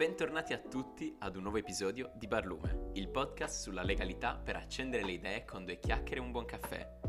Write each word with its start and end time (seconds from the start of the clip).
Bentornati 0.00 0.54
a 0.54 0.58
tutti 0.58 1.14
ad 1.18 1.36
un 1.36 1.42
nuovo 1.42 1.58
episodio 1.58 2.10
di 2.14 2.26
Barlume, 2.26 2.88
il 2.94 3.10
podcast 3.10 3.60
sulla 3.60 3.82
legalità 3.82 4.34
per 4.34 4.56
accendere 4.56 5.04
le 5.04 5.12
idee 5.12 5.44
con 5.44 5.66
due 5.66 5.78
chiacchiere 5.78 6.22
e 6.22 6.24
un 6.24 6.30
buon 6.30 6.46
caffè. 6.46 7.00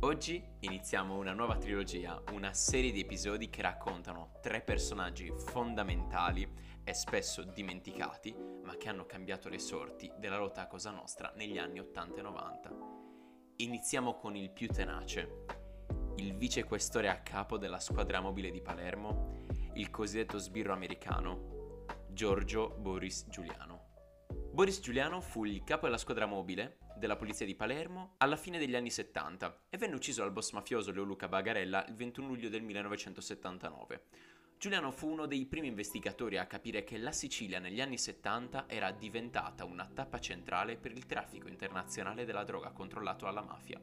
Oggi 0.00 0.46
iniziamo 0.58 1.16
una 1.16 1.32
nuova 1.32 1.56
trilogia, 1.56 2.22
una 2.32 2.52
serie 2.52 2.92
di 2.92 3.00
episodi 3.00 3.48
che 3.48 3.62
raccontano 3.62 4.32
tre 4.42 4.60
personaggi 4.60 5.32
fondamentali 5.34 6.46
e 6.84 6.92
spesso 6.92 7.44
dimenticati, 7.44 8.36
ma 8.62 8.76
che 8.76 8.90
hanno 8.90 9.06
cambiato 9.06 9.48
le 9.48 9.58
sorti 9.58 10.12
della 10.18 10.36
lotta 10.36 10.60
a 10.60 10.66
Cosa 10.66 10.90
Nostra 10.90 11.32
negli 11.36 11.56
anni 11.56 11.78
80 11.78 12.18
e 12.18 12.22
90. 12.22 12.70
Iniziamo 13.56 14.16
con 14.16 14.36
il 14.36 14.50
più 14.50 14.68
tenace, 14.68 15.46
il 16.16 16.36
vicequestore 16.36 17.08
a 17.08 17.22
capo 17.22 17.56
della 17.56 17.80
squadra 17.80 18.20
mobile 18.20 18.50
di 18.50 18.60
Palermo, 18.60 19.46
il 19.76 19.88
cosiddetto 19.88 20.36
sbirro 20.36 20.74
americano, 20.74 21.53
Giorgio 22.14 22.76
Boris 22.78 23.26
Giuliano. 23.28 23.88
Boris 24.52 24.80
Giuliano 24.80 25.20
fu 25.20 25.44
il 25.44 25.64
capo 25.64 25.86
della 25.86 25.98
squadra 25.98 26.26
mobile 26.26 26.78
della 26.96 27.16
polizia 27.16 27.44
di 27.44 27.56
Palermo 27.56 28.14
alla 28.18 28.36
fine 28.36 28.56
degli 28.56 28.76
anni 28.76 28.90
70 28.90 29.64
e 29.68 29.76
venne 29.78 29.96
ucciso 29.96 30.22
dal 30.22 30.30
boss 30.30 30.52
mafioso 30.52 30.92
Leoluca 30.92 31.26
Bagarella 31.26 31.84
il 31.88 31.96
21 31.96 32.28
luglio 32.28 32.48
del 32.48 32.62
1979. 32.62 34.04
Giuliano 34.56 34.92
fu 34.92 35.08
uno 35.08 35.26
dei 35.26 35.44
primi 35.46 35.66
investigatori 35.66 36.38
a 36.38 36.46
capire 36.46 36.84
che 36.84 36.98
la 36.98 37.10
Sicilia 37.10 37.58
negli 37.58 37.80
anni 37.80 37.98
70 37.98 38.68
era 38.68 38.92
diventata 38.92 39.64
una 39.64 39.90
tappa 39.92 40.20
centrale 40.20 40.76
per 40.76 40.92
il 40.92 41.06
traffico 41.06 41.48
internazionale 41.48 42.24
della 42.24 42.44
droga 42.44 42.70
controllato 42.70 43.24
dalla 43.24 43.42
mafia. 43.42 43.80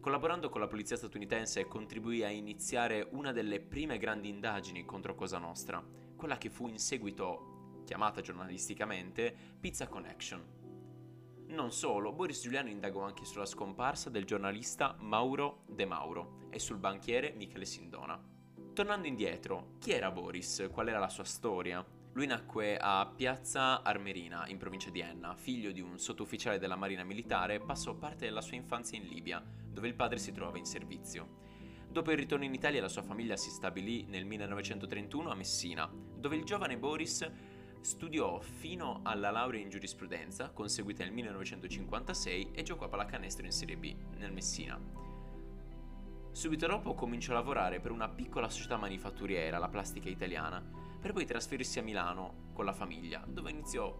Collaborando 0.00 0.48
con 0.48 0.60
la 0.60 0.66
polizia 0.66 0.96
statunitense 0.96 1.66
contribuì 1.66 2.24
a 2.24 2.30
iniziare 2.30 3.06
una 3.12 3.30
delle 3.30 3.60
prime 3.60 3.96
grandi 3.98 4.28
indagini 4.28 4.84
contro 4.84 5.14
Cosa 5.14 5.38
Nostra, 5.38 5.84
quella 6.16 6.38
che 6.38 6.50
fu 6.50 6.66
in 6.66 6.78
seguito 6.78 7.82
chiamata 7.84 8.20
giornalisticamente 8.20 9.34
Pizza 9.60 9.86
Connection. 9.86 10.54
Non 11.48 11.70
solo, 11.70 12.12
Boris 12.12 12.42
Giuliano 12.42 12.68
indagò 12.68 13.02
anche 13.02 13.24
sulla 13.24 13.46
scomparsa 13.46 14.10
del 14.10 14.24
giornalista 14.24 14.96
Mauro 14.98 15.62
De 15.66 15.84
Mauro 15.84 16.48
e 16.50 16.58
sul 16.58 16.78
banchiere 16.78 17.32
Michele 17.36 17.64
Sindona. 17.64 18.20
Tornando 18.72 19.06
indietro, 19.06 19.76
chi 19.78 19.92
era 19.92 20.10
Boris? 20.10 20.68
Qual 20.72 20.88
era 20.88 20.98
la 20.98 21.08
sua 21.08 21.24
storia? 21.24 21.84
Lui 22.12 22.26
nacque 22.26 22.76
a 22.78 23.06
Piazza 23.14 23.82
Armerina, 23.82 24.48
in 24.48 24.58
provincia 24.58 24.90
di 24.90 25.00
Enna, 25.00 25.36
figlio 25.36 25.70
di 25.70 25.80
un 25.80 25.98
sottufficiale 25.98 26.58
della 26.58 26.74
Marina 26.74 27.04
Militare, 27.04 27.60
passò 27.60 27.94
parte 27.94 28.24
della 28.24 28.40
sua 28.40 28.56
infanzia 28.56 28.98
in 28.98 29.06
Libia, 29.06 29.42
dove 29.42 29.86
il 29.86 29.94
padre 29.94 30.18
si 30.18 30.32
trovava 30.32 30.58
in 30.58 30.64
servizio. 30.64 31.44
Dopo 31.96 32.10
il 32.10 32.18
ritorno 32.18 32.44
in 32.44 32.52
Italia 32.52 32.82
la 32.82 32.90
sua 32.90 33.00
famiglia 33.00 33.38
si 33.38 33.48
stabilì 33.48 34.04
nel 34.04 34.26
1931 34.26 35.30
a 35.30 35.34
Messina, 35.34 35.90
dove 35.90 36.36
il 36.36 36.44
giovane 36.44 36.76
Boris 36.76 37.26
studiò 37.80 38.38
fino 38.38 39.00
alla 39.02 39.30
laurea 39.30 39.62
in 39.62 39.70
giurisprudenza, 39.70 40.50
conseguita 40.50 41.04
nel 41.04 41.14
1956, 41.14 42.50
e 42.52 42.62
giocò 42.62 42.84
a 42.84 42.88
pallacanestro 42.88 43.46
in 43.46 43.50
Serie 43.50 43.78
B 43.78 43.96
nel 44.18 44.30
Messina. 44.30 44.78
Subito 46.32 46.66
dopo 46.66 46.92
cominciò 46.92 47.32
a 47.32 47.36
lavorare 47.36 47.80
per 47.80 47.92
una 47.92 48.10
piccola 48.10 48.50
società 48.50 48.76
manifatturiera, 48.76 49.56
la 49.56 49.70
Plastica 49.70 50.10
Italiana, 50.10 50.62
per 51.00 51.14
poi 51.14 51.24
trasferirsi 51.24 51.78
a 51.78 51.82
Milano 51.82 52.50
con 52.52 52.66
la 52.66 52.74
famiglia, 52.74 53.24
dove 53.26 53.48
iniziò 53.48 53.98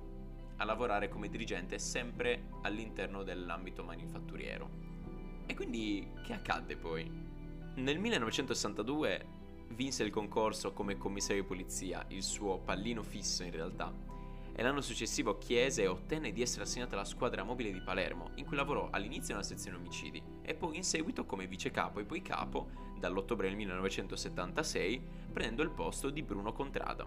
a 0.56 0.64
lavorare 0.64 1.08
come 1.08 1.30
dirigente 1.30 1.78
sempre 1.78 2.48
all'interno 2.60 3.22
dell'ambito 3.22 3.82
manifatturiero. 3.82 4.68
E 5.46 5.54
quindi 5.54 6.06
che 6.22 6.34
accadde 6.34 6.76
poi? 6.76 7.25
Nel 7.76 7.98
1962 7.98 9.26
vinse 9.74 10.02
il 10.02 10.10
concorso 10.10 10.72
come 10.72 10.96
commissario 10.96 11.42
di 11.42 11.48
polizia, 11.48 12.06
il 12.08 12.22
suo 12.22 12.56
pallino 12.58 13.02
fisso 13.02 13.42
in 13.42 13.50
realtà, 13.50 13.92
e 14.54 14.62
l'anno 14.62 14.80
successivo 14.80 15.36
chiese 15.36 15.82
e 15.82 15.86
ottenne 15.86 16.32
di 16.32 16.40
essere 16.40 16.62
assegnato 16.62 16.94
alla 16.94 17.04
squadra 17.04 17.42
mobile 17.42 17.70
di 17.70 17.82
Palermo, 17.82 18.30
in 18.36 18.46
cui 18.46 18.56
lavorò 18.56 18.88
all'inizio 18.90 19.34
nella 19.34 19.46
sezione 19.46 19.76
omicidi 19.76 20.22
e 20.40 20.54
poi 20.54 20.76
in 20.76 20.84
seguito 20.84 21.26
come 21.26 21.46
vice 21.46 21.70
capo 21.70 22.00
e 22.00 22.04
poi 22.04 22.22
capo 22.22 22.70
dall'ottobre 22.98 23.48
del 23.48 23.56
1976, 23.58 25.02
prendendo 25.30 25.62
il 25.62 25.70
posto 25.70 26.08
di 26.08 26.22
Bruno 26.22 26.54
Contrada. 26.54 27.06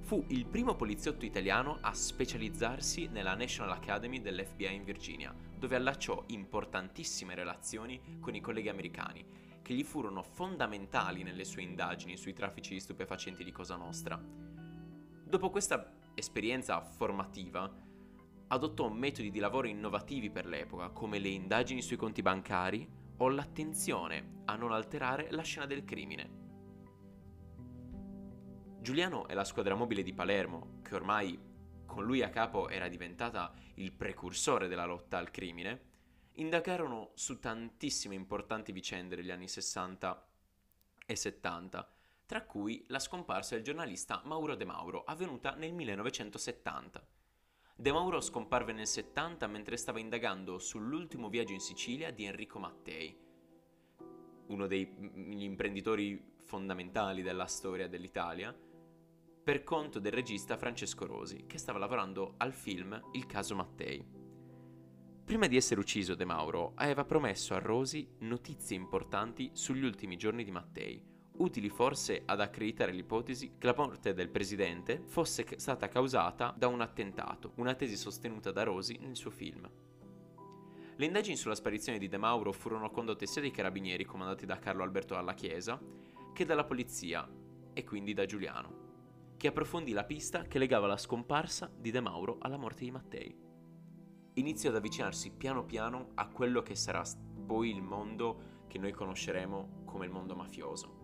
Fu 0.00 0.24
il 0.30 0.46
primo 0.46 0.74
poliziotto 0.74 1.24
italiano 1.24 1.78
a 1.80 1.94
specializzarsi 1.94 3.06
nella 3.06 3.36
National 3.36 3.70
Academy 3.70 4.20
dell'FBI 4.20 4.74
in 4.74 4.82
Virginia, 4.82 5.32
dove 5.56 5.76
allacciò 5.76 6.24
importantissime 6.26 7.36
relazioni 7.36 8.18
con 8.18 8.34
i 8.34 8.40
colleghi 8.40 8.68
americani 8.68 9.50
che 9.62 9.74
gli 9.74 9.84
furono 9.84 10.22
fondamentali 10.22 11.22
nelle 11.22 11.44
sue 11.44 11.62
indagini 11.62 12.16
sui 12.16 12.32
traffici 12.32 12.74
di 12.74 12.80
stupefacenti 12.80 13.44
di 13.44 13.52
Cosa 13.52 13.76
Nostra. 13.76 14.20
Dopo 14.20 15.50
questa 15.50 15.94
esperienza 16.14 16.80
formativa, 16.82 17.72
adottò 18.48 18.88
metodi 18.90 19.30
di 19.30 19.38
lavoro 19.38 19.66
innovativi 19.66 20.30
per 20.30 20.46
l'epoca, 20.46 20.90
come 20.90 21.18
le 21.18 21.28
indagini 21.28 21.80
sui 21.80 21.96
conti 21.96 22.20
bancari 22.20 22.86
o 23.16 23.28
l'attenzione 23.28 24.40
a 24.46 24.56
non 24.56 24.72
alterare 24.72 25.30
la 25.30 25.42
scena 25.42 25.64
del 25.64 25.84
crimine. 25.84 26.40
Giuliano 28.80 29.28
e 29.28 29.34
la 29.34 29.44
squadra 29.44 29.74
mobile 29.74 30.02
di 30.02 30.12
Palermo, 30.12 30.80
che 30.82 30.94
ormai 30.94 31.38
con 31.86 32.04
lui 32.04 32.22
a 32.22 32.30
capo 32.30 32.68
era 32.68 32.88
diventata 32.88 33.54
il 33.74 33.92
precursore 33.92 34.66
della 34.66 34.86
lotta 34.86 35.18
al 35.18 35.30
crimine, 35.30 35.91
indagarono 36.34 37.10
su 37.14 37.38
tantissime 37.38 38.14
importanti 38.14 38.72
vicende 38.72 39.16
degli 39.16 39.30
anni 39.30 39.48
60 39.48 40.26
e 41.06 41.16
70, 41.16 41.92
tra 42.26 42.44
cui 42.44 42.84
la 42.88 42.98
scomparsa 42.98 43.54
del 43.54 43.64
giornalista 43.64 44.22
Mauro 44.24 44.54
De 44.54 44.64
Mauro, 44.64 45.04
avvenuta 45.04 45.54
nel 45.54 45.72
1970. 45.72 47.06
De 47.74 47.92
Mauro 47.92 48.20
scomparve 48.20 48.72
nel 48.72 48.86
70 48.86 49.46
mentre 49.46 49.76
stava 49.76 49.98
indagando 49.98 50.58
sull'ultimo 50.58 51.28
viaggio 51.28 51.52
in 51.52 51.60
Sicilia 51.60 52.10
di 52.10 52.24
Enrico 52.24 52.58
Mattei, 52.58 53.18
uno 54.46 54.66
degli 54.66 55.42
imprenditori 55.42 56.34
fondamentali 56.42 57.22
della 57.22 57.46
storia 57.46 57.88
dell'Italia, 57.88 58.56
per 59.42 59.64
conto 59.64 59.98
del 59.98 60.12
regista 60.12 60.56
Francesco 60.56 61.06
Rosi, 61.06 61.46
che 61.46 61.58
stava 61.58 61.78
lavorando 61.78 62.34
al 62.36 62.52
film 62.52 63.00
Il 63.12 63.26
caso 63.26 63.56
Mattei. 63.56 64.21
Prima 65.24 65.46
di 65.46 65.56
essere 65.56 65.80
ucciso 65.80 66.14
De 66.14 66.24
Mauro 66.24 66.72
aveva 66.74 67.04
promesso 67.04 67.54
a 67.54 67.58
Rosy 67.58 68.06
notizie 68.18 68.76
importanti 68.76 69.50
sugli 69.54 69.84
ultimi 69.84 70.16
giorni 70.16 70.44
di 70.44 70.50
Mattei, 70.50 71.02
utili 71.36 71.70
forse 71.70 72.22
ad 72.26 72.40
accreditare 72.40 72.92
l'ipotesi 72.92 73.54
che 73.56 73.66
la 73.66 73.74
morte 73.74 74.14
del 74.14 74.28
presidente 74.28 75.00
fosse 75.06 75.46
stata 75.56 75.88
causata 75.88 76.52
da 76.56 76.66
un 76.66 76.80
attentato, 76.80 77.52
una 77.56 77.74
tesi 77.74 77.96
sostenuta 77.96 78.50
da 78.50 78.64
Rosy 78.64 78.98
nel 78.98 79.16
suo 79.16 79.30
film. 79.30 79.70
Le 80.96 81.06
indagini 81.06 81.36
sulla 81.36 81.54
sparizione 81.54 81.98
di 81.98 82.08
De 82.08 82.18
Mauro 82.18 82.52
furono 82.52 82.90
condotte 82.90 83.26
sia 83.26 83.40
dai 83.40 83.52
carabinieri 83.52 84.04
comandati 84.04 84.44
da 84.44 84.58
Carlo 84.58 84.82
Alberto 84.82 85.14
Dalla 85.14 85.34
Chiesa 85.34 85.80
che 86.34 86.44
dalla 86.44 86.64
polizia 86.64 87.26
e 87.72 87.84
quindi 87.84 88.12
da 88.12 88.26
Giuliano, 88.26 89.36
che 89.36 89.48
approfondì 89.48 89.92
la 89.92 90.04
pista 90.04 90.42
che 90.42 90.58
legava 90.58 90.88
la 90.88 90.98
scomparsa 90.98 91.72
di 91.74 91.90
De 91.90 92.00
Mauro 92.00 92.36
alla 92.40 92.58
morte 92.58 92.84
di 92.84 92.90
Mattei 92.90 93.50
inizia 94.34 94.70
ad 94.70 94.76
avvicinarsi 94.76 95.30
piano 95.30 95.64
piano 95.64 96.10
a 96.14 96.28
quello 96.28 96.62
che 96.62 96.74
sarà 96.74 97.02
poi 97.46 97.70
il 97.70 97.82
mondo 97.82 98.64
che 98.68 98.78
noi 98.78 98.92
conosceremo 98.92 99.82
come 99.84 100.06
il 100.06 100.12
mondo 100.12 100.34
mafioso. 100.34 101.00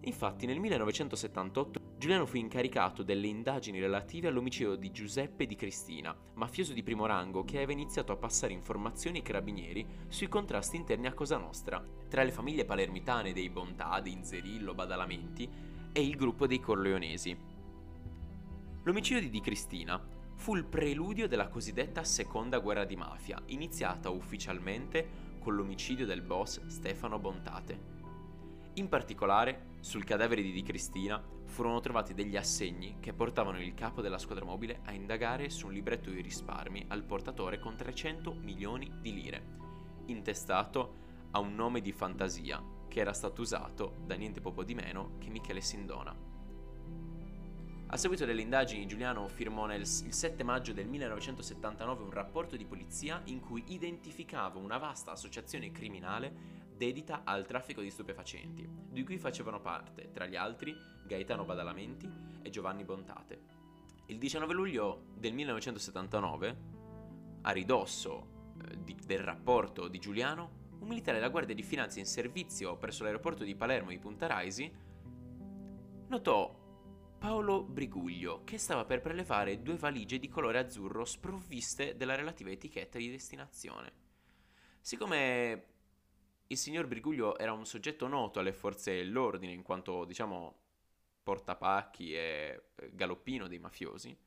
Infatti 0.00 0.46
nel 0.46 0.58
1978 0.58 1.82
Giuliano 2.02 2.26
fu 2.26 2.36
incaricato 2.36 3.04
delle 3.04 3.28
indagini 3.28 3.78
relative 3.78 4.26
all'omicidio 4.26 4.74
di 4.74 4.90
Giuseppe 4.90 5.46
Di 5.46 5.54
Cristina, 5.54 6.12
mafioso 6.34 6.72
di 6.72 6.82
primo 6.82 7.06
rango 7.06 7.44
che 7.44 7.58
aveva 7.58 7.70
iniziato 7.70 8.10
a 8.10 8.16
passare 8.16 8.52
informazioni 8.52 9.18
ai 9.18 9.22
carabinieri 9.22 9.86
sui 10.08 10.26
contrasti 10.26 10.74
interni 10.74 11.06
a 11.06 11.14
Cosa 11.14 11.36
Nostra, 11.36 11.80
tra 12.08 12.24
le 12.24 12.32
famiglie 12.32 12.64
palermitane 12.64 13.32
dei 13.32 13.48
Bontà, 13.50 14.00
dei 14.00 14.14
Inzerillo, 14.14 14.74
Badalamenti 14.74 15.48
e 15.92 16.04
il 16.04 16.16
gruppo 16.16 16.48
dei 16.48 16.58
Corleonesi. 16.58 17.36
L'omicidio 18.82 19.20
di 19.20 19.30
Di 19.30 19.40
Cristina 19.40 20.04
fu 20.34 20.56
il 20.56 20.64
preludio 20.64 21.28
della 21.28 21.48
cosiddetta 21.48 22.04
seconda 22.04 22.58
guerra 22.58 22.84
di 22.84 22.96
mafia, 22.96 23.40
iniziata 23.46 24.10
ufficialmente 24.10 25.30
con 25.38 25.54
l'omicidio 25.54 26.06
del 26.06 26.22
boss 26.22 26.64
Stefano 26.66 27.18
Bontate. 27.18 28.00
In 28.74 28.88
particolare, 28.88 29.70
sul 29.80 30.04
cadavere 30.04 30.40
di 30.42 30.52
Di 30.52 30.62
Cristina 30.62 31.22
furono 31.44 31.80
trovati 31.80 32.14
degli 32.14 32.36
assegni 32.36 32.96
che 33.00 33.12
portavano 33.12 33.60
il 33.60 33.74
capo 33.74 34.00
della 34.00 34.18
squadra 34.18 34.44
mobile 34.44 34.80
a 34.84 34.92
indagare 34.92 35.50
su 35.50 35.66
un 35.66 35.74
libretto 35.74 36.08
di 36.10 36.22
risparmi 36.22 36.86
al 36.88 37.04
portatore 37.04 37.58
con 37.58 37.76
300 37.76 38.32
milioni 38.32 38.90
di 39.00 39.12
lire, 39.12 39.46
intestato 40.06 41.00
a 41.32 41.40
un 41.40 41.54
nome 41.54 41.80
di 41.80 41.92
fantasia 41.92 42.62
che 42.88 43.00
era 43.00 43.12
stato 43.12 43.42
usato 43.42 43.96
da 44.04 44.14
niente 44.14 44.40
poco 44.40 44.64
di 44.64 44.74
meno 44.74 45.16
che 45.18 45.28
Michele 45.28 45.60
Sindona. 45.60 46.31
A 47.92 47.98
seguito 47.98 48.24
delle 48.24 48.40
indagini, 48.40 48.86
Giuliano 48.86 49.28
firmò 49.28 49.66
nel, 49.66 49.82
il 49.82 49.86
7 49.86 50.42
maggio 50.44 50.72
del 50.72 50.88
1979 50.88 52.04
un 52.04 52.10
rapporto 52.10 52.56
di 52.56 52.64
polizia 52.64 53.20
in 53.24 53.38
cui 53.40 53.64
identificava 53.66 54.58
una 54.58 54.78
vasta 54.78 55.10
associazione 55.10 55.70
criminale 55.72 56.70
dedita 56.74 57.20
al 57.22 57.44
traffico 57.44 57.82
di 57.82 57.90
stupefacenti, 57.90 58.66
di 58.88 59.04
cui 59.04 59.18
facevano 59.18 59.60
parte, 59.60 60.10
tra 60.10 60.24
gli 60.24 60.36
altri, 60.36 60.74
Gaetano 61.04 61.44
Badalamenti 61.44 62.10
e 62.40 62.48
Giovanni 62.48 62.82
Bontate. 62.82 63.40
Il 64.06 64.16
19 64.16 64.54
luglio 64.54 65.08
del 65.14 65.34
1979, 65.34 66.56
a 67.42 67.50
ridosso 67.50 68.54
eh, 68.70 68.82
di, 68.82 68.96
del 69.04 69.20
rapporto 69.20 69.88
di 69.88 69.98
Giuliano, 69.98 70.70
un 70.78 70.88
militare 70.88 71.18
della 71.18 71.30
Guardia 71.30 71.54
di 71.54 71.62
Finanza 71.62 71.98
in 71.98 72.06
servizio 72.06 72.74
presso 72.78 73.02
l'aeroporto 73.02 73.44
di 73.44 73.54
Palermo 73.54 73.90
di 73.90 73.98
Punta 73.98 74.26
Raisi 74.28 74.90
notò 76.08 76.61
Paolo 77.22 77.62
Briguglio 77.62 78.42
che 78.42 78.58
stava 78.58 78.84
per 78.84 79.00
prelevare 79.00 79.62
due 79.62 79.76
valigie 79.76 80.18
di 80.18 80.28
colore 80.28 80.58
azzurro 80.58 81.04
sprovviste 81.04 81.96
della 81.96 82.16
relativa 82.16 82.50
etichetta 82.50 82.98
di 82.98 83.12
destinazione. 83.12 83.92
Siccome 84.80 85.66
il 86.48 86.56
signor 86.56 86.88
Briguglio 86.88 87.38
era 87.38 87.52
un 87.52 87.64
soggetto 87.64 88.08
noto 88.08 88.40
alle 88.40 88.52
forze 88.52 88.96
dell'ordine 88.96 89.52
in 89.52 89.62
quanto, 89.62 90.04
diciamo, 90.04 90.62
portapacchi 91.22 92.12
e 92.12 92.64
eh, 92.74 92.90
galoppino 92.92 93.46
dei 93.46 93.60
mafiosi, 93.60 94.18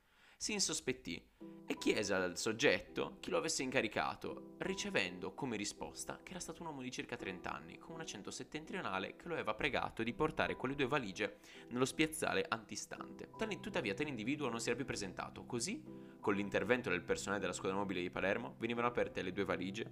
si 0.46 0.54
insospettì 0.54 1.20
e 1.66 1.76
chiese 1.80 2.14
al 2.14 2.38
soggetto 2.38 3.18
chi 3.20 3.32
lo 3.32 3.40
avesse 3.40 3.64
incaricato, 3.64 4.54
ricevendo 4.60 5.34
come 5.34 5.58
risposta 5.58 6.20
che 6.22 6.30
era 6.34 6.40
stato 6.40 6.62
un 6.62 6.68
uomo 6.68 6.84
di 6.84 6.92
circa 6.92 7.16
30 7.16 7.52
anni, 7.52 7.78
con 7.80 7.96
un 7.96 8.02
accento 8.02 8.30
settentrionale 8.30 9.16
che 9.16 9.28
lo 9.28 9.34
aveva 9.34 9.56
pregato 9.56 10.04
di 10.04 10.14
portare 10.14 10.56
quelle 10.56 10.76
due 10.76 10.86
valigie 10.86 11.40
nello 11.70 11.86
spiazzale 11.86 12.46
antistante. 12.48 13.32
Tuttavia 13.60 13.96
tale 13.96 14.10
individuo 14.10 14.48
non 14.48 14.60
si 14.60 14.68
era 14.68 14.76
più 14.76 14.86
presentato, 14.86 15.46
così, 15.46 15.84
con 16.20 16.36
l'intervento 16.36 16.92
del 16.92 17.02
personale 17.02 17.40
della 17.40 17.52
squadra 17.52 17.80
mobile 17.80 18.02
di 18.02 18.12
Palermo, 18.12 18.54
venivano 18.60 18.86
aperte 18.86 19.24
le 19.24 19.32
due 19.32 19.46
valigie 19.46 19.92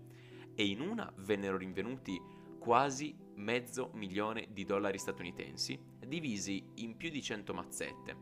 e 0.53 0.67
in 0.67 0.81
una 0.81 1.11
vennero 1.17 1.57
rinvenuti 1.57 2.21
quasi 2.59 3.17
mezzo 3.37 3.89
milione 3.95 4.49
di 4.51 4.65
dollari 4.65 4.99
statunitensi, 4.99 5.81
divisi 6.05 6.63
in 6.75 6.95
più 6.95 7.09
di 7.09 7.23
100 7.23 7.53
mazzette. 7.55 8.17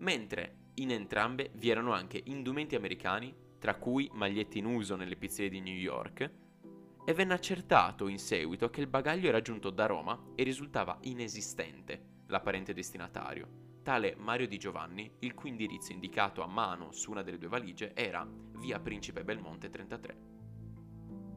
Mentre 0.00 0.57
in 0.80 0.90
entrambe 0.90 1.50
vi 1.54 1.70
erano 1.70 1.92
anche 1.92 2.20
indumenti 2.24 2.74
americani, 2.74 3.34
tra 3.58 3.76
cui 3.76 4.08
magliette 4.12 4.58
in 4.58 4.66
uso 4.66 4.96
nelle 4.96 5.16
pizzerie 5.16 5.50
di 5.50 5.60
New 5.60 5.76
York, 5.76 6.30
e 7.04 7.14
venne 7.14 7.34
accertato 7.34 8.06
in 8.08 8.18
seguito 8.18 8.68
che 8.68 8.80
il 8.80 8.86
bagaglio 8.86 9.28
era 9.28 9.40
giunto 9.40 9.70
da 9.70 9.86
Roma 9.86 10.32
e 10.34 10.42
risultava 10.42 10.98
inesistente 11.02 12.16
l'apparente 12.26 12.74
destinatario. 12.74 13.66
Tale 13.82 14.14
Mario 14.16 14.46
Di 14.46 14.58
Giovanni, 14.58 15.10
il 15.20 15.32
cui 15.32 15.48
indirizzo 15.48 15.92
indicato 15.92 16.42
a 16.42 16.46
mano 16.46 16.92
su 16.92 17.10
una 17.10 17.22
delle 17.22 17.38
due 17.38 17.48
valigie 17.48 17.94
era 17.94 18.28
via 18.58 18.78
Principe 18.78 19.24
Belmonte 19.24 19.70
33. 19.70 20.16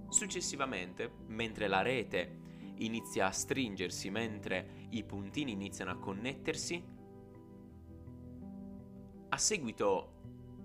Successivamente, 0.09 1.09
mentre 1.27 1.67
la 1.67 1.81
rete 1.81 2.39
inizia 2.79 3.27
a 3.27 3.31
stringersi, 3.31 4.09
mentre 4.09 4.87
i 4.89 5.05
puntini 5.05 5.53
iniziano 5.53 5.91
a 5.91 5.97
connettersi, 5.97 6.83
seguito 9.41 10.19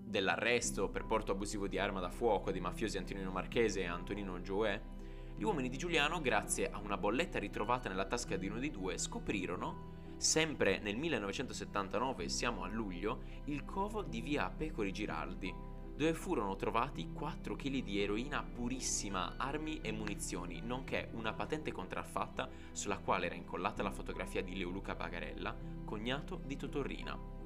dell'arresto 0.05 0.90
per 0.90 1.06
porto 1.06 1.32
abusivo 1.32 1.67
di 1.67 1.78
arma 1.78 1.99
da 1.99 2.11
fuoco 2.11 2.52
dei 2.52 2.61
mafiosi 2.61 2.99
Antonino 2.99 3.31
Marchese 3.31 3.81
e 3.81 3.87
Antonino 3.87 4.43
Gioè, 4.43 4.78
gli 5.34 5.43
uomini 5.43 5.70
di 5.70 5.78
Giuliano, 5.78 6.20
grazie 6.20 6.70
a 6.70 6.78
una 6.78 6.99
bolletta 6.99 7.38
ritrovata 7.38 7.88
nella 7.88 8.05
tasca 8.05 8.37
di 8.37 8.49
uno 8.49 8.58
dei 8.58 8.70
due, 8.70 8.99
scoprirono, 8.99 9.94
sempre 10.19 10.78
nel 10.78 10.96
1979, 10.99 12.28
siamo 12.28 12.64
a 12.64 12.69
luglio, 12.69 13.23
il 13.44 13.64
covo 13.64 14.02
di 14.02 14.20
via 14.20 14.50
Pecori 14.50 14.93
Giraldi, 14.93 15.55
dove 15.96 16.12
furono 16.12 16.55
trovati 16.55 17.11
4 17.14 17.56
kg 17.56 17.82
di 17.82 18.02
eroina 18.02 18.43
purissima, 18.43 19.37
armi 19.38 19.81
e 19.81 19.90
munizioni, 19.90 20.61
nonché 20.61 21.08
una 21.14 21.32
patente 21.32 21.73
contraffatta 21.73 22.50
sulla 22.73 22.99
quale 22.99 23.25
era 23.25 23.34
incollata 23.34 23.82
la 23.82 23.90
fotografia 23.90 24.43
di 24.43 24.55
Leoluca 24.55 24.94
Pagarella, 24.94 25.56
cognato 25.82 26.38
di 26.44 26.56
Totorrina. 26.56 27.46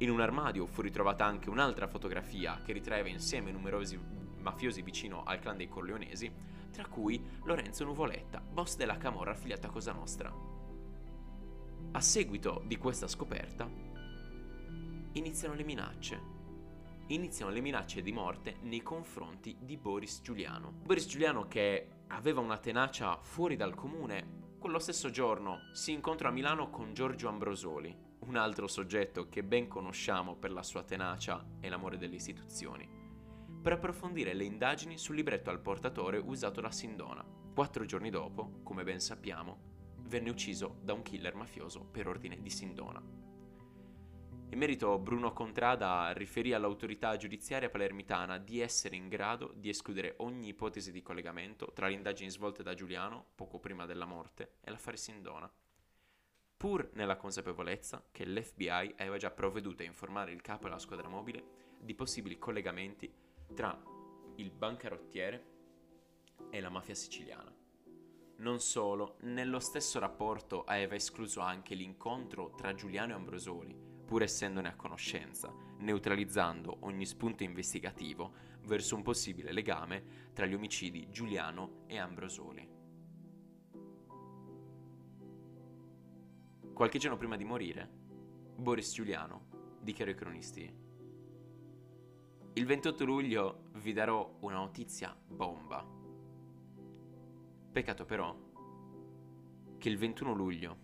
In 0.00 0.10
un 0.10 0.20
armadio 0.20 0.64
fu 0.66 0.80
ritrovata 0.80 1.24
anche 1.24 1.50
un'altra 1.50 1.88
fotografia 1.88 2.60
che 2.64 2.72
ritraeva 2.72 3.08
insieme 3.08 3.50
numerosi 3.50 3.98
mafiosi 4.38 4.82
vicino 4.82 5.24
al 5.24 5.40
clan 5.40 5.56
dei 5.56 5.68
Corleonesi, 5.68 6.30
tra 6.70 6.86
cui 6.86 7.20
Lorenzo 7.42 7.84
Nuvoletta, 7.84 8.40
boss 8.40 8.76
della 8.76 8.96
camorra 8.96 9.32
affiliata 9.32 9.66
a 9.66 9.70
Cosa 9.70 9.92
Nostra. 9.92 10.32
A 11.90 12.00
seguito 12.00 12.62
di 12.64 12.76
questa 12.76 13.08
scoperta, 13.08 13.68
iniziano 15.12 15.54
le 15.54 15.64
minacce. 15.64 16.36
Iniziano 17.08 17.50
le 17.50 17.60
minacce 17.60 18.00
di 18.00 18.12
morte 18.12 18.58
nei 18.62 18.82
confronti 18.82 19.56
di 19.58 19.76
Boris 19.76 20.20
Giuliano. 20.22 20.70
Boris 20.84 21.08
Giuliano 21.08 21.48
che 21.48 22.02
aveva 22.08 22.40
una 22.40 22.58
tenacia 22.58 23.18
fuori 23.20 23.56
dal 23.56 23.74
comune, 23.74 24.46
quello 24.60 24.78
stesso 24.78 25.10
giorno 25.10 25.70
si 25.72 25.92
incontra 25.92 26.28
a 26.28 26.32
Milano 26.32 26.70
con 26.70 26.94
Giorgio 26.94 27.28
Ambrosoli, 27.28 28.06
un 28.20 28.36
altro 28.36 28.66
soggetto 28.66 29.28
che 29.28 29.42
ben 29.42 29.68
conosciamo 29.68 30.36
per 30.36 30.52
la 30.52 30.62
sua 30.62 30.82
tenacia 30.82 31.44
e 31.60 31.68
l'amore 31.68 31.96
delle 31.96 32.16
istituzioni, 32.16 32.88
per 33.62 33.72
approfondire 33.72 34.34
le 34.34 34.44
indagini 34.44 34.98
sul 34.98 35.16
libretto 35.16 35.50
al 35.50 35.60
portatore 35.60 36.18
usato 36.18 36.60
da 36.60 36.70
Sindona. 36.70 37.24
Quattro 37.54 37.84
giorni 37.84 38.10
dopo, 38.10 38.60
come 38.62 38.84
ben 38.84 39.00
sappiamo, 39.00 39.94
venne 40.02 40.30
ucciso 40.30 40.78
da 40.82 40.92
un 40.92 41.02
killer 41.02 41.34
mafioso 41.34 41.84
per 41.84 42.06
ordine 42.06 42.40
di 42.40 42.50
Sindona. 42.50 43.02
In 44.50 44.58
merito 44.58 44.98
Bruno 44.98 45.32
Contrada 45.32 46.10
riferì 46.12 46.54
all'autorità 46.54 47.16
giudiziaria 47.16 47.68
palermitana 47.68 48.38
di 48.38 48.60
essere 48.60 48.96
in 48.96 49.08
grado 49.08 49.52
di 49.54 49.68
escludere 49.68 50.14
ogni 50.18 50.48
ipotesi 50.48 50.90
di 50.90 51.02
collegamento 51.02 51.70
tra 51.74 51.86
le 51.86 51.92
indagini 51.92 52.30
svolte 52.30 52.62
da 52.62 52.72
Giuliano, 52.72 53.26
poco 53.34 53.58
prima 53.58 53.84
della 53.84 54.06
morte, 54.06 54.54
e 54.62 54.70
l'affare 54.70 54.96
Sindona 54.96 55.50
pur 56.58 56.90
nella 56.94 57.16
consapevolezza 57.16 58.04
che 58.10 58.26
l'FBI 58.26 58.94
aveva 58.98 59.16
già 59.16 59.30
provveduto 59.30 59.82
a 59.82 59.86
informare 59.86 60.32
il 60.32 60.42
capo 60.42 60.64
della 60.64 60.80
squadra 60.80 61.08
mobile 61.08 61.76
di 61.80 61.94
possibili 61.94 62.36
collegamenti 62.36 63.10
tra 63.54 63.80
il 64.34 64.50
bancarottiere 64.50 65.46
e 66.50 66.60
la 66.60 66.68
mafia 66.68 66.94
siciliana. 66.94 67.54
Non 68.38 68.60
solo, 68.60 69.16
nello 69.20 69.60
stesso 69.60 70.00
rapporto 70.00 70.64
aveva 70.64 70.96
escluso 70.96 71.40
anche 71.40 71.74
l'incontro 71.74 72.52
tra 72.56 72.74
Giuliano 72.74 73.12
e 73.12 73.14
Ambrosoli, 73.14 73.76
pur 74.04 74.22
essendone 74.22 74.68
a 74.68 74.74
conoscenza, 74.74 75.54
neutralizzando 75.78 76.78
ogni 76.80 77.06
spunto 77.06 77.44
investigativo 77.44 78.32
verso 78.62 78.96
un 78.96 79.02
possibile 79.02 79.52
legame 79.52 80.30
tra 80.32 80.44
gli 80.44 80.54
omicidi 80.54 81.08
Giuliano 81.10 81.84
e 81.86 81.98
Ambrosoli. 81.98 82.77
Qualche 86.78 87.00
giorno 87.00 87.16
prima 87.16 87.36
di 87.36 87.42
morire, 87.42 87.90
Boris 88.54 88.94
Giuliano 88.94 89.78
dichiarò 89.80 90.12
ai 90.12 90.16
cronisti 90.16 90.72
il 92.52 92.66
28 92.66 93.04
luglio 93.04 93.70
vi 93.78 93.92
darò 93.92 94.36
una 94.42 94.58
notizia 94.58 95.12
bomba. 95.26 95.84
Peccato 97.72 98.04
però 98.04 98.32
che 99.76 99.88
il 99.88 99.98
21 99.98 100.32
luglio, 100.34 100.76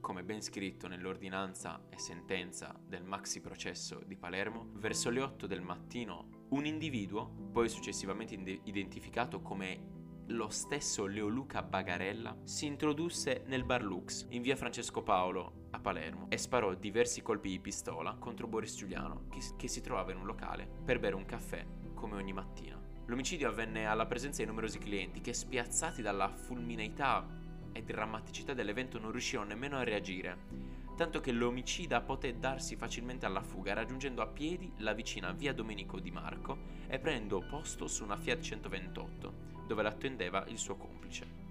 come 0.00 0.24
ben 0.24 0.40
scritto 0.40 0.88
nell'ordinanza 0.88 1.84
e 1.90 1.98
sentenza 1.98 2.74
del 2.82 3.04
maxi 3.04 3.42
processo 3.42 4.02
di 4.06 4.16
Palermo, 4.16 4.70
verso 4.72 5.10
le 5.10 5.20
8 5.20 5.46
del 5.46 5.60
mattino 5.60 6.46
un 6.48 6.64
individuo, 6.64 7.26
poi 7.52 7.68
successivamente 7.68 8.34
identificato 8.64 9.42
come 9.42 9.99
lo 10.30 10.48
stesso 10.48 11.06
Leoluca 11.06 11.62
Bagarella 11.62 12.36
si 12.44 12.66
introdusse 12.66 13.42
nel 13.46 13.64
bar 13.64 13.82
Lux 13.82 14.26
in 14.30 14.42
via 14.42 14.54
Francesco 14.54 15.02
Paolo 15.02 15.66
a 15.70 15.80
Palermo 15.80 16.26
e 16.28 16.38
sparò 16.38 16.74
diversi 16.74 17.20
colpi 17.20 17.48
di 17.50 17.58
pistola 17.58 18.14
contro 18.14 18.46
Boris 18.46 18.76
Giuliano 18.76 19.24
che, 19.28 19.40
che 19.56 19.68
si 19.68 19.80
trovava 19.80 20.12
in 20.12 20.18
un 20.18 20.26
locale 20.26 20.68
per 20.84 21.00
bere 21.00 21.16
un 21.16 21.24
caffè 21.24 21.66
come 21.94 22.14
ogni 22.16 22.32
mattina. 22.32 22.80
L'omicidio 23.06 23.48
avvenne 23.48 23.86
alla 23.86 24.06
presenza 24.06 24.42
di 24.42 24.48
numerosi 24.48 24.78
clienti 24.78 25.20
che 25.20 25.32
spiazzati 25.32 26.00
dalla 26.00 26.28
fulmineità 26.28 27.26
e 27.72 27.82
drammaticità 27.82 28.54
dell'evento 28.54 29.00
non 29.00 29.10
riuscirono 29.10 29.48
nemmeno 29.48 29.78
a 29.78 29.84
reagire 29.84 30.78
tanto 31.00 31.20
che 31.20 31.32
l'omicida 31.32 32.02
poté 32.02 32.38
darsi 32.38 32.76
facilmente 32.76 33.24
alla 33.24 33.40
fuga 33.40 33.72
raggiungendo 33.72 34.20
a 34.20 34.26
piedi 34.26 34.70
la 34.78 34.92
vicina 34.92 35.32
via 35.32 35.54
Domenico 35.54 35.98
Di 35.98 36.10
Marco 36.10 36.58
e 36.88 36.98
prendendo 36.98 37.40
posto 37.40 37.86
su 37.86 38.04
una 38.04 38.18
Fiat 38.18 38.40
128 38.40 39.49
dove 39.70 39.82
l'attendeva 39.82 40.44
il 40.48 40.58
suo 40.58 40.74
complice. 40.74 41.48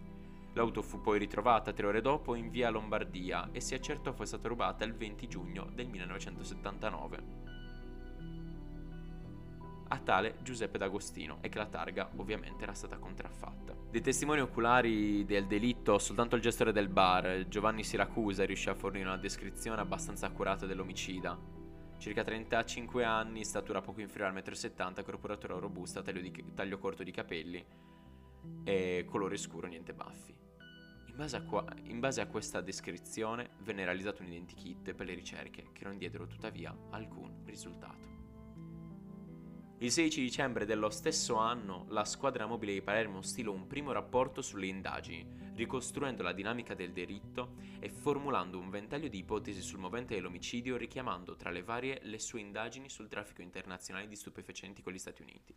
L'auto 0.53 0.81
fu 0.81 0.99
poi 0.99 1.19
ritrovata 1.19 1.71
tre 1.71 1.87
ore 1.87 2.01
dopo 2.01 2.35
in 2.35 2.49
via 2.49 2.69
Lombardia 2.69 3.47
e 3.53 3.61
si 3.61 3.75
accertò 3.75 4.11
fosse 4.11 4.35
stata 4.35 4.49
rubata 4.49 4.83
il 4.83 4.93
20 4.93 5.27
giugno 5.29 5.69
del 5.73 5.87
1979 5.87 7.47
a 9.91 9.97
tale 9.99 10.35
Giuseppe 10.43 10.77
D'Agostino 10.77 11.37
e 11.41 11.49
che 11.49 11.57
la 11.57 11.65
targa 11.65 12.11
ovviamente 12.17 12.63
era 12.63 12.73
stata 12.73 12.97
contraffatta. 12.97 13.73
Dei 13.89 14.01
testimoni 14.01 14.41
oculari 14.41 15.25
del 15.25 15.47
delitto, 15.47 15.97
soltanto 15.97 16.35
il 16.35 16.41
gestore 16.41 16.73
del 16.73 16.89
bar, 16.89 17.47
Giovanni 17.47 17.83
Siracusa, 17.83 18.45
riuscì 18.45 18.69
a 18.69 18.75
fornire 18.75 19.07
una 19.07 19.17
descrizione 19.17 19.81
abbastanza 19.81 20.27
accurata 20.27 20.65
dell'omicida. 20.65 21.35
Circa 21.97 22.23
35 22.23 23.03
anni, 23.03 23.43
statura 23.43 23.81
poco 23.81 24.01
inferiore 24.01 24.37
al 24.37 24.43
1,70 24.43 24.99
m, 24.99 25.03
corporatura 25.03 25.57
robusta, 25.57 26.03
taglio, 26.03 26.21
di, 26.21 26.53
taglio 26.53 26.77
corto 26.77 27.01
di 27.01 27.11
capelli, 27.11 27.65
e 28.63 29.05
colore 29.07 29.37
scuro, 29.37 29.67
niente 29.67 29.93
baffi. 29.93 30.37
base, 31.15 31.35
a 31.35 31.41
qua- 31.41 31.65
in 31.83 31.99
base 31.99 32.21
a 32.21 32.27
questa 32.27 32.61
descrizione 32.61 33.49
venne 33.63 33.83
realizzato 33.83 34.21
un 34.21 34.29
identikit 34.29 34.93
per 34.93 35.05
le 35.05 35.13
ricerche 35.13 35.69
che 35.73 35.83
non 35.83 35.97
diedero 35.97 36.27
tuttavia 36.27 36.75
alcun 36.91 37.43
risultato. 37.45 38.07
Il 39.81 39.91
16 39.91 40.19
dicembre 40.21 40.65
dello 40.65 40.89
stesso 40.89 41.35
anno 41.35 41.85
la 41.87 42.03
squadra 42.03 42.45
mobile 42.45 42.73
di 42.73 42.81
Palermo 42.81 43.21
stilò 43.21 43.53
un 43.53 43.65
primo 43.65 43.93
rapporto 43.93 44.41
sulle 44.41 44.67
indagini, 44.67 45.25
ricostruendo 45.55 46.21
la 46.21 46.33
dinamica 46.33 46.73
del 46.73 46.91
delitto 46.91 47.55
e 47.79 47.89
formulando 47.89 48.59
un 48.59 48.69
ventaglio 48.69 49.07
di 49.07 49.19
ipotesi 49.19 49.61
sul 49.61 49.79
movente 49.79 50.15
dell'omicidio 50.15 50.75
richiamando 50.75 51.37
tra 51.37 51.49
le 51.49 51.63
varie 51.63 51.99
le 52.03 52.19
sue 52.19 52.41
indagini 52.41 52.89
sul 52.89 53.07
traffico 53.07 53.41
internazionale 53.41 54.07
di 54.07 54.17
stupefacenti 54.17 54.81
con 54.81 54.91
gli 54.91 54.99
Stati 54.99 55.21
Uniti. 55.21 55.55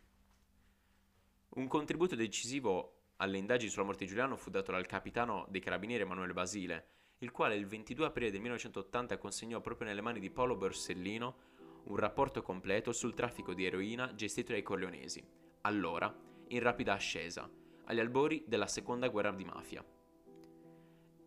Un 1.55 1.67
contributo 1.67 2.15
decisivo 2.15 3.11
alle 3.17 3.37
indagini 3.37 3.69
sulla 3.69 3.85
morte 3.85 4.05
di 4.05 4.09
Giuliano 4.09 4.35
fu 4.35 4.49
dato 4.49 4.71
dal 4.71 4.87
capitano 4.87 5.45
dei 5.49 5.61
carabinieri 5.61 6.01
Emanuele 6.01 6.33
Basile, 6.33 6.87
il 7.19 7.29
quale 7.29 7.53
il 7.55 7.67
22 7.67 8.07
aprile 8.07 8.31
del 8.31 8.41
1980 8.41 9.19
consegnò 9.19 9.61
proprio 9.61 9.87
nelle 9.87 10.01
mani 10.01 10.19
di 10.19 10.31
Paolo 10.31 10.55
Borsellino 10.55 11.35
un 11.83 11.95
rapporto 11.95 12.41
completo 12.41 12.91
sul 12.91 13.13
traffico 13.13 13.53
di 13.53 13.65
eroina 13.65 14.15
gestito 14.15 14.51
dai 14.51 14.63
corleonesi, 14.63 15.23
allora 15.61 16.11
in 16.47 16.59
rapida 16.59 16.93
ascesa, 16.93 17.47
agli 17.85 17.99
albori 17.99 18.43
della 18.47 18.67
seconda 18.67 19.09
guerra 19.09 19.31
di 19.31 19.45
mafia. 19.45 19.85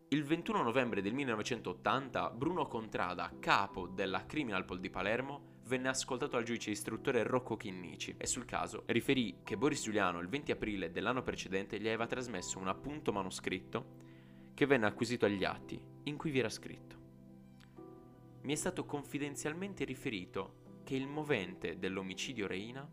Il 0.09 0.25
21 0.25 0.63
novembre 0.63 1.03
del 1.03 1.15
1980 1.15 2.31
Bruno 2.31 2.67
Contrada, 2.67 3.33
capo 3.39 3.87
della 3.87 4.27
Criminalpol 4.27 4.81
di 4.81 4.91
Palermo, 4.91 5.55
venne 5.67 5.89
ascoltato 5.89 6.33
dal 6.33 6.45
giudice 6.45 6.71
istruttore 6.71 7.23
Rocco 7.23 7.57
Chinnici 7.57 8.15
e 8.17 8.27
sul 8.27 8.45
caso 8.45 8.85
riferì 8.87 9.39
che 9.43 9.57
Boris 9.57 9.83
Giuliano 9.83 10.21
il 10.21 10.29
20 10.29 10.53
aprile 10.53 10.91
dell'anno 10.91 11.23
precedente 11.23 11.79
gli 11.79 11.87
aveva 11.87 12.07
trasmesso 12.07 12.59
un 12.59 12.69
appunto 12.69 13.13
manoscritto 13.13 14.05
che 14.55 14.67
venne 14.67 14.87
acquisito 14.87 15.27
agli 15.27 15.45
atti, 15.45 15.79
in 16.05 16.17
cui 16.17 16.31
vi 16.31 16.39
era 16.39 16.49
scritto 16.49 16.97
mi 18.47 18.53
è 18.53 18.57
stato 18.57 18.85
confidenzialmente 18.85 19.85
riferito 19.85 20.83
che 20.85 20.95
il 20.95 21.09
movente 21.09 21.81
dell'omicidio 21.81 22.47
Reina 22.47 22.89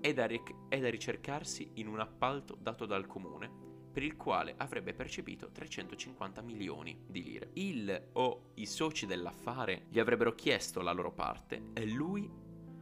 è 0.00 0.12
da, 0.12 0.26
ric- 0.26 0.68
è 0.68 0.80
da 0.80 0.90
ricercarsi 0.90 1.70
in 1.74 1.86
un 1.86 2.00
appalto 2.00 2.58
dato 2.60 2.86
dal 2.86 3.06
comune 3.06 3.59
per 3.92 4.02
il 4.02 4.16
quale 4.16 4.54
avrebbe 4.56 4.94
percepito 4.94 5.50
350 5.50 6.40
milioni 6.42 7.04
di 7.06 7.22
lire. 7.22 7.50
Il 7.54 8.08
o 8.12 8.52
i 8.54 8.66
soci 8.66 9.06
dell'affare 9.06 9.86
gli 9.88 9.98
avrebbero 9.98 10.34
chiesto 10.34 10.80
la 10.80 10.92
loro 10.92 11.12
parte 11.12 11.70
e 11.72 11.86
lui 11.86 12.30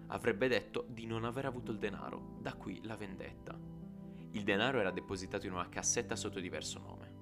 avrebbe 0.08 0.48
detto 0.48 0.86
di 0.88 1.06
non 1.06 1.24
aver 1.24 1.46
avuto 1.46 1.70
il 1.72 1.78
denaro, 1.78 2.36
da 2.40 2.54
qui 2.54 2.80
la 2.84 2.96
vendetta. 2.96 3.58
Il 4.32 4.42
denaro 4.42 4.80
era 4.80 4.90
depositato 4.90 5.46
in 5.46 5.52
una 5.52 5.68
cassetta 5.68 6.16
sotto 6.16 6.40
diverso 6.40 6.78
nome. 6.78 7.16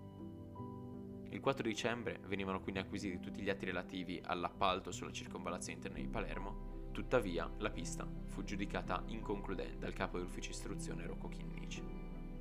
Il 1.31 1.41
4 1.41 1.63
dicembre 1.63 2.21
venivano 2.27 2.61
quindi 2.61 2.81
acquisiti 2.81 3.21
tutti 3.21 3.43
gli 3.43 3.51
atti 3.51 3.67
relativi 3.67 4.21
all'appalto 4.25 4.91
sulla 4.91 5.13
circonvallazione 5.13 5.77
interna 5.77 5.99
di 5.99 6.09
Palermo, 6.09 6.89
tuttavia 6.93 7.51
la 7.59 7.71
pista 7.71 8.09
fu 8.25 8.43
giudicata 8.43 9.03
inconcludente 9.09 9.79
dal 9.79 9.93
capo 9.93 10.17
dell'ufficio 10.17 10.51
istruzione 10.51 11.07
Rocco 11.07 11.29
Chinnici. 11.29 11.96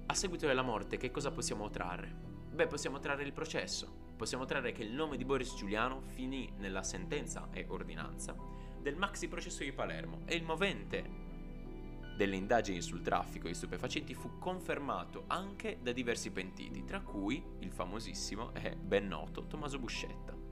A 0.07 0.13
seguito 0.13 0.45
della 0.45 0.61
morte 0.61 0.97
che 0.97 1.09
cosa 1.09 1.31
possiamo 1.31 1.69
trarre? 1.71 2.13
Beh, 2.51 2.67
possiamo 2.67 2.99
trarre 2.99 3.23
il 3.23 3.33
processo. 3.33 4.03
Possiamo 4.15 4.45
trarre 4.45 4.71
che 4.71 4.83
il 4.83 4.93
nome 4.93 5.17
di 5.17 5.25
Boris 5.25 5.55
Giuliano 5.55 5.99
finì 5.99 6.53
nella 6.57 6.83
sentenza 6.83 7.49
e 7.51 7.65
ordinanza 7.67 8.35
del 8.79 8.95
maxi 8.95 9.27
processo 9.27 9.63
di 9.63 9.73
Palermo 9.73 10.21
e 10.25 10.35
il 10.35 10.43
movente 10.43 11.23
delle 12.15 12.35
indagini 12.35 12.81
sul 12.81 13.01
traffico 13.01 13.47
di 13.47 13.55
stupefacenti 13.55 14.13
fu 14.13 14.37
confermato 14.37 15.23
anche 15.27 15.79
da 15.81 15.91
diversi 15.91 16.29
pentiti, 16.29 16.85
tra 16.85 17.01
cui 17.01 17.43
il 17.59 17.71
famosissimo 17.71 18.53
e 18.53 18.75
ben 18.75 19.07
noto 19.07 19.47
Tommaso 19.47 19.79
Buscetta. 19.79 20.44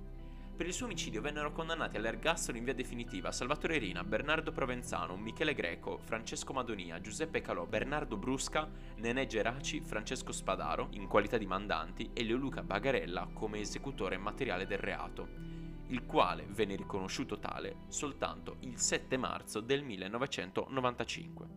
Per 0.63 0.71
il 0.71 0.77
suo 0.77 0.87
omicidio 0.87 1.19
vennero 1.19 1.51
condannati 1.51 1.97
all'ergastolo 1.97 2.57
in 2.57 2.63
via 2.63 2.73
definitiva 2.73 3.33
Salvatore 3.33 3.79
Rina, 3.79 4.01
Bernardo 4.05 4.53
Provenzano, 4.53 5.17
Michele 5.17 5.53
Greco, 5.53 5.97
Francesco 5.97 6.53
Madonia, 6.53 7.01
Giuseppe 7.01 7.41
Calò, 7.41 7.65
Bernardo 7.65 8.15
Brusca, 8.15 8.71
Nenè 8.95 9.25
Geraci, 9.25 9.81
Francesco 9.81 10.31
Spadaro 10.31 10.87
in 10.91 11.07
qualità 11.07 11.37
di 11.37 11.45
mandanti 11.45 12.11
e 12.13 12.23
Leoluca 12.23 12.63
Bagarella 12.63 13.27
come 13.33 13.59
esecutore 13.59 14.17
materiale 14.17 14.65
del 14.65 14.77
reato, 14.77 15.27
il 15.87 16.05
quale 16.05 16.47
venne 16.47 16.77
riconosciuto 16.77 17.39
tale 17.39 17.79
soltanto 17.89 18.55
il 18.61 18.79
7 18.79 19.17
marzo 19.17 19.59
del 19.59 19.83
1995. 19.83 21.47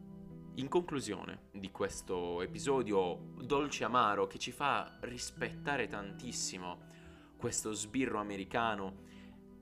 In 0.56 0.66
conclusione 0.66 1.42
di 1.52 1.70
questo 1.70 2.42
episodio 2.42 3.34
dolce 3.36 3.84
amaro 3.84 4.26
che 4.26 4.38
ci 4.38 4.50
fa 4.50 4.96
rispettare 5.02 5.86
tantissimo 5.86 6.94
questo 7.36 7.72
sbirro 7.72 8.18
americano 8.18 9.04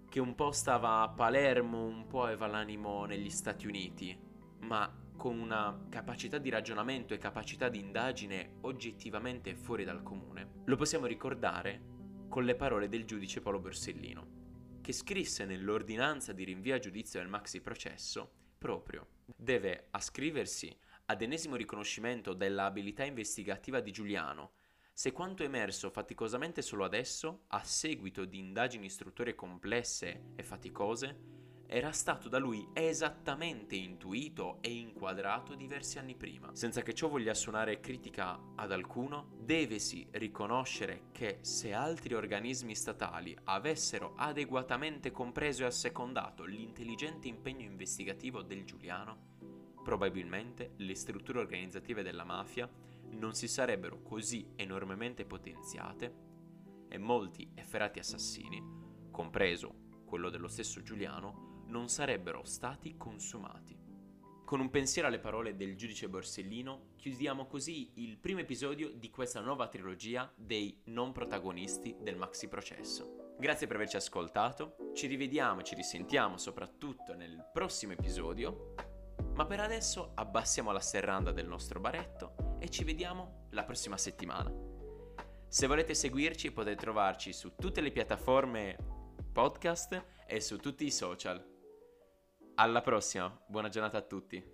che 0.08 0.20
un 0.20 0.34
po' 0.34 0.52
stava 0.52 1.02
a 1.02 1.08
Palermo, 1.08 1.84
un 1.84 2.06
po' 2.06 2.22
aveva 2.22 2.46
l'animo 2.46 3.04
negli 3.04 3.30
Stati 3.30 3.66
Uniti, 3.66 4.16
ma 4.60 4.92
con 5.16 5.38
una 5.38 5.86
capacità 5.88 6.38
di 6.38 6.50
ragionamento 6.50 7.14
e 7.14 7.18
capacità 7.18 7.68
di 7.68 7.78
indagine 7.80 8.58
oggettivamente 8.62 9.54
fuori 9.54 9.84
dal 9.84 10.02
comune. 10.02 10.62
Lo 10.64 10.76
possiamo 10.76 11.06
ricordare 11.06 11.92
con 12.28 12.44
le 12.44 12.54
parole 12.54 12.88
del 12.88 13.04
giudice 13.04 13.40
Paolo 13.40 13.60
Borsellino, 13.60 14.80
che 14.80 14.92
scrisse 14.92 15.44
nell'ordinanza 15.44 16.32
di 16.32 16.44
rinvio 16.44 16.74
a 16.74 16.78
giudizio 16.78 17.20
del 17.20 17.28
maxi 17.28 17.60
processo 17.60 18.30
proprio 18.58 19.08
deve 19.36 19.88
ascriversi 19.90 20.74
ad 21.06 21.22
enesimo 21.22 21.56
riconoscimento 21.56 22.32
della 22.32 22.64
abilità 22.64 23.04
investigativa 23.04 23.80
di 23.80 23.92
Giuliano, 23.92 24.52
se 24.96 25.10
quanto 25.10 25.42
emerso 25.42 25.90
faticosamente 25.90 26.62
solo 26.62 26.84
adesso, 26.84 27.46
a 27.48 27.64
seguito 27.64 28.24
di 28.24 28.38
indagini 28.38 28.86
istruttorie 28.86 29.34
complesse 29.34 30.26
e 30.36 30.44
faticose, 30.44 31.32
era 31.66 31.90
stato 31.90 32.28
da 32.28 32.38
lui 32.38 32.64
esattamente 32.72 33.74
intuito 33.74 34.58
e 34.60 34.70
inquadrato 34.70 35.56
diversi 35.56 35.98
anni 35.98 36.14
prima. 36.14 36.54
Senza 36.54 36.82
che 36.82 36.94
ciò 36.94 37.08
voglia 37.08 37.34
suonare 37.34 37.80
critica 37.80 38.38
ad 38.54 38.70
alcuno, 38.70 39.32
devesi 39.36 40.06
riconoscere 40.12 41.06
che 41.10 41.38
se 41.40 41.72
altri 41.72 42.14
organismi 42.14 42.76
statali 42.76 43.36
avessero 43.44 44.14
adeguatamente 44.16 45.10
compreso 45.10 45.64
e 45.64 45.66
assecondato 45.66 46.44
l'intelligente 46.44 47.26
impegno 47.26 47.64
investigativo 47.64 48.42
del 48.42 48.64
Giuliano, 48.64 49.32
probabilmente 49.82 50.74
le 50.76 50.94
strutture 50.94 51.40
organizzative 51.40 52.04
della 52.04 52.24
mafia 52.24 52.70
non 53.14 53.34
si 53.34 53.48
sarebbero 53.48 54.02
così 54.02 54.52
enormemente 54.56 55.24
potenziate 55.24 56.14
e 56.88 56.98
molti 56.98 57.50
efferati 57.54 57.98
assassini, 57.98 58.62
compreso 59.10 60.02
quello 60.04 60.30
dello 60.30 60.48
stesso 60.48 60.82
Giuliano, 60.82 61.64
non 61.68 61.88
sarebbero 61.88 62.44
stati 62.44 62.96
consumati. 62.96 63.76
Con 64.44 64.60
un 64.60 64.70
pensiero 64.70 65.08
alle 65.08 65.18
parole 65.18 65.56
del 65.56 65.74
giudice 65.74 66.08
Borsellino, 66.08 66.92
chiudiamo 66.96 67.46
così 67.46 67.92
il 67.94 68.18
primo 68.18 68.40
episodio 68.40 68.90
di 68.90 69.10
questa 69.10 69.40
nuova 69.40 69.68
trilogia 69.68 70.30
dei 70.36 70.82
non 70.84 71.12
protagonisti 71.12 71.96
del 72.00 72.16
maxi 72.16 72.48
processo. 72.48 73.34
Grazie 73.38 73.66
per 73.66 73.76
averci 73.76 73.96
ascoltato, 73.96 74.76
ci 74.94 75.06
rivediamo 75.06 75.60
e 75.60 75.64
ci 75.64 75.74
risentiamo 75.74 76.36
soprattutto 76.36 77.14
nel 77.14 77.48
prossimo 77.52 77.92
episodio 77.92 78.74
ma 79.34 79.46
per 79.46 79.60
adesso 79.60 80.12
abbassiamo 80.14 80.70
la 80.70 80.80
serranda 80.80 81.32
del 81.32 81.46
nostro 81.46 81.80
baretto 81.80 82.43
e 82.64 82.70
ci 82.70 82.82
vediamo 82.82 83.48
la 83.50 83.62
prossima 83.64 83.98
settimana. 83.98 84.50
Se 85.48 85.66
volete 85.66 85.92
seguirci 85.92 86.50
potete 86.50 86.80
trovarci 86.80 87.34
su 87.34 87.56
tutte 87.56 87.82
le 87.82 87.92
piattaforme 87.92 88.78
podcast 89.30 90.02
e 90.26 90.40
su 90.40 90.56
tutti 90.56 90.86
i 90.86 90.90
social. 90.90 91.46
Alla 92.54 92.80
prossima, 92.80 93.38
buona 93.46 93.68
giornata 93.68 93.98
a 93.98 94.02
tutti. 94.02 94.53